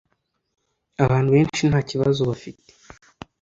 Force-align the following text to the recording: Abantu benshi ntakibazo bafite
Abantu 1.03 1.29
benshi 1.35 1.61
ntakibazo 1.65 2.21
bafite 2.29 2.69